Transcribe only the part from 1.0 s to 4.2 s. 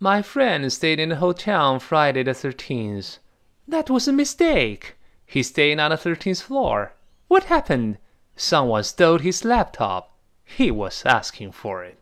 in the hotel on Friday the 13th. That was a